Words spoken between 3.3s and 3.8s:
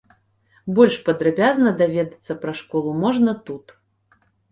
тут.